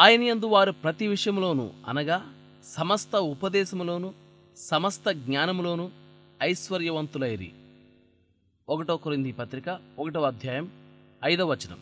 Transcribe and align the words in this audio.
ఆయన 0.00 0.22
యందు 0.22 0.46
వారు 0.46 0.72
ప్రతి 0.72 1.06
విషయంలోనూ 1.06 1.70
అనగా 1.88 2.34
సమస్త 2.64 3.16
ఉపదేశములోను 3.16 4.14
సమస్త 4.56 5.10
జ్ఞానములోను 5.10 5.90
ఐశ్వర్యవంతులైరి. 6.42 7.52
ఒకటో 8.68 8.96
కొరింది 8.96 9.32
పత్రిక 9.32 9.80
ఒకటో 9.98 10.22
అధ్యాయం 10.22 10.70
ఐదవ 11.24 11.50
వచనం. 11.50 11.78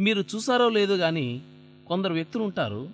మీరు 0.00 0.24
చూసారో 0.34 0.68
లేదో 0.68 0.96
గాని 0.96 1.42
కొందరు 1.86 2.12
వ్యక్తులు 2.12 2.44
ఉంటారు 2.44 2.88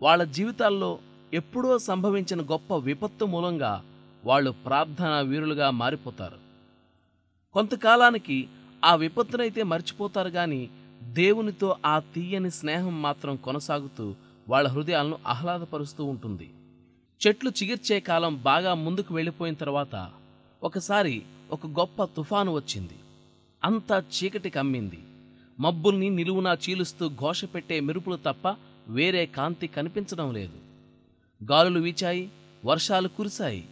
వాళ్ళ 0.00 0.24
జీవితాల్లో 0.24 0.98
ఎప్పుడో 1.34 1.78
సంభవించిన 1.78 2.42
గొప్ప 2.42 2.76
విపత్తు 2.76 3.24
మూలంగా 3.24 3.84
వాళ్ళు 4.24 4.50
ప్రార్థనా 4.50 5.20
వీరులుగా 5.20 5.70
మారిపోతారు. 5.70 6.36
కొంతకాలానికి 7.52 8.48
ఆ 8.84 8.94
విపత్తునైతే 8.94 9.62
మర్చిపోతారు 9.62 10.28
గాని 10.28 10.68
దేవునితో 11.14 11.76
ఆ 11.86 11.98
తీయని 11.98 12.50
స్నేహం 12.50 13.02
మాత్రం 13.02 13.36
కొనసాగుతూ 13.36 14.14
వాళ్ళ 14.48 14.68
హృదయాలను 14.68 15.18
ఆహ్లాదపరుస్తూ 15.26 16.04
ఉంటుంది. 16.04 16.50
చెట్లు 17.26 17.50
చిగిర్చే 17.50 18.00
కాలం 18.00 18.42
బాగా 18.42 18.74
ముందుకు 18.74 19.14
వెళ్ళిపోయిన 19.14 19.54
తర్వాత 19.54 20.10
ఒకసారి 20.62 21.22
ఒక 21.50 21.66
గొప్ప 21.66 22.04
తుఫాను 22.04 22.52
వచ్చింది. 22.52 22.94
అంతా 23.64 23.98
చీకటి 23.98 24.50
కమ్మింది. 24.50 24.98
మబ్బుల్ని 25.60 26.10
నిలువునా 26.10 26.52
చీలుస్తూ 26.54 27.08
ఘోష 27.08 27.44
పెట్టే 27.44 27.80
మెరుపులు 27.80 28.16
తప్ప 28.16 28.56
వేరే 28.88 29.26
కాంతి 29.26 29.66
కనిపించడం 29.66 30.32
లేదు. 30.32 30.58
గాలులు 31.44 31.80
వీచాయి 31.80 32.30
వర్షాలు 32.64 33.08
కురిశాయి. 33.08 33.68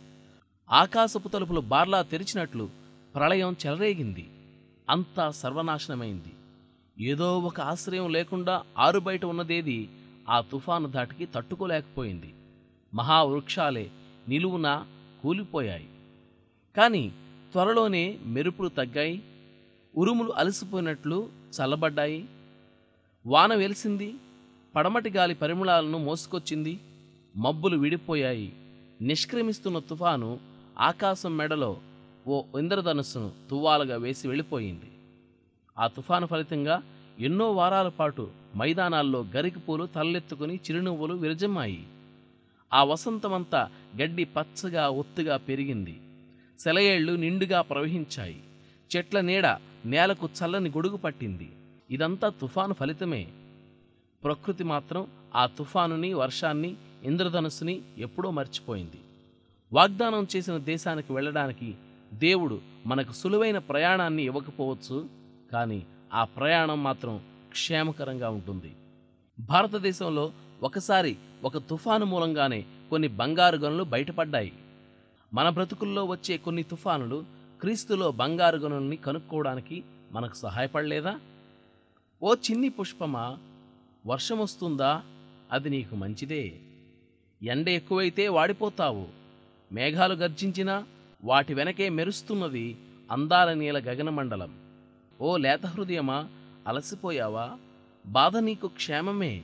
ఆకాశపు 0.70 1.28
తలుపులు 1.28 1.60
బార్లా 1.60 2.02
తెరిచినట్లు 2.02 2.70
ప్రళయం 3.14 3.56
చెలరేగింది. 3.66 4.28
అంతా 4.90 5.30
సర్వనాశనమైంది. 5.30 6.32
ఏదో 7.00 7.38
ఒక 7.38 7.60
ఆశ్రయం 7.60 8.12
లేకుండా 8.12 8.62
ఆరుబయట 8.78 9.24
ఉన్నదేది 9.24 9.88
ఆ 10.28 10.40
తుఫాను 10.40 10.88
ధాటికి 10.90 11.26
తట్టుకోలేకపోయింది. 11.26 12.34
మహావృక్షాలే 12.94 13.90
నిలువున 14.28 14.86
కూలిపోయాయి. 15.22 15.88
కానీ 16.76 17.12
త్వరలోనే 17.52 18.18
మెరుపులు 18.24 18.68
తగ్గాయి. 18.68 19.22
ఉరుములు 19.96 20.32
అలసిపోయినట్లు 20.32 21.28
చల్లబడ్డాయి. 21.28 22.28
వాన 23.26 23.54
వెలిసింది. 23.54 24.14
పడమటి 24.76 25.10
గాలి 25.10 25.34
పరిమళాలను 25.34 25.98
మోసుకొచ్చింది. 25.98 26.80
మబ్బులు 27.36 27.76
విడిపోయాయి. 27.76 28.52
నిష్క్రమిస్తున్న 29.00 29.78
తుఫాను 29.78 30.40
ఆకాశం 30.78 31.36
మెడలో 31.36 31.76
ఓ 32.26 32.42
ఇంద్రధనుస్సును 32.58 33.32
తువ్వాలుగా 33.50 33.96
వేసి 33.96 34.28
వెళ్ళిపోయింది. 34.28 34.91
ఆ 35.78 35.86
తుఫాను 35.86 36.26
ఫలితంగా 36.26 36.82
ఎన్నో 37.18 37.52
వారాల 37.52 37.88
పాటు 37.88 38.30
మైదానాల్లో 38.56 39.24
గరికిపూలు 39.36 39.86
తలెత్తుకుని 39.86 40.56
చిరునవ్వులు 40.56 41.14
విరజమ్మాయి. 41.14 41.86
ఆ 42.72 42.84
వసంతమంతా 42.84 43.70
గడ్డి 44.02 44.24
పచ్చగా 44.24 44.88
ఒత్తుగా 44.88 45.36
పెరిగింది. 45.36 46.00
సెలయేళ్ళు 46.58 47.12
నిండుగా 47.12 47.60
ప్రవహించాయి. 47.60 48.42
చెట్ల 48.96 49.20
నీడ 49.20 49.46
నేలకు 49.86 50.28
చల్లని 50.28 50.70
గొడుగు 50.70 50.96
పట్టింది. 50.96 51.52
ఇదంతా 51.90 52.28
తుఫాను 52.28 52.74
ఫలితమే. 52.74 53.28
ప్రకృతి 54.24 54.64
మాత్రం 54.64 55.06
ఆ 55.34 55.46
తుఫానుని 55.46 56.14
వర్షాన్ని 56.14 56.76
ఇంద్రధనుస్సుని 57.02 57.82
ఎప్పుడో 57.98 58.30
మర్చిపోయింది. 58.30 59.00
వాగ్దానం 59.72 60.26
చేసిన 60.36 60.56
దేశానికి 60.56 61.12
వెళ్ళడానికి 61.12 61.74
దేవుడు 62.12 62.60
మనకు 62.86 63.12
సులువైన 63.12 63.58
ప్రయాణాన్ని 63.58 64.22
ఇవ్వకపోవచ్చు? 64.22 65.21
కానీ 65.52 65.86
ఆ 66.12 66.24
ప్రయాణం 66.24 66.82
మాత్రం 66.82 67.20
క్షేమకరంగా 67.50 68.30
ఉంటుంది. 68.30 68.76
భారతదేశంలో 69.40 70.32
ఒకసారి 70.62 71.16
ఒక 71.44 71.56
తుఫాను 71.56 72.06
మూలంగానే 72.06 72.64
కొన్ని 72.90 73.08
బంగారు 73.08 73.56
గనులు 73.56 73.84
బయటపడ్డాయి. 73.84 74.52
మన 75.34 75.48
బ్రతుకుల్లో 75.48 76.04
వచ్చే 76.04 76.36
కొన్ని 76.36 76.62
తుఫానులు 76.62 77.24
క్రీస్తులో 77.60 78.12
బంగారు 78.12 78.56
గనుల్ని 78.56 78.96
కనుక్కోవడానికి 78.96 79.84
మనకు 80.12 80.34
సహాయపడలేదా? 80.34 81.20
ఓ 82.22 82.34
చిన్ని 82.34 82.68
పుష్పమా? 82.68 83.38
వర్షం 84.06 84.38
వస్తుందా? 84.38 85.02
అది 85.52 85.70
నీకు 85.70 85.96
మంచిదే. 85.96 86.52
ఎండ 87.42 87.68
ఎక్కువైతే 87.68 88.28
వాడిపోతావు. 88.28 89.06
మేఘాలు 89.72 90.14
గర్జించినా 90.14 90.86
వాటి 91.24 91.54
వెనకే 91.54 91.88
మెరుస్తున్నది 91.88 92.76
అందాల 93.10 93.52
నీల 93.52 93.78
గగనమండలం. 93.78 94.62
ఓ 95.22 95.36
లేత 95.36 95.66
హృదయమా? 95.66 96.28
అలసిపోయావా? 96.68 97.58
బాధ 98.06 98.36
నీకు 98.36 98.68
క్షేమమే. 98.68 99.42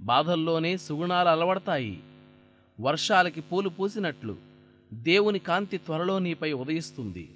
బాధల్లోనే 0.00 0.76
సుగుణాలు 0.76 1.28
అలవడతాయి. 1.28 2.00
వర్షాలకి 2.80 3.40
పూలు 3.40 3.68
పూసినట్లు 3.68 4.36
దేవుని 4.92 5.38
కాంతి 5.38 5.78
త్వరలో 5.78 6.18
నీపై 6.18 6.52
ఉదయిస్తుంది. 6.52 7.28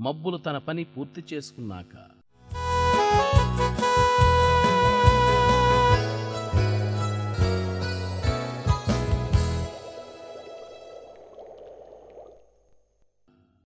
మబ్బులు 0.00 0.36
తన 0.36 0.58
పని 0.58 0.84
పూర్తి 0.84 1.24
చేసుకున్నాక. 1.34 2.13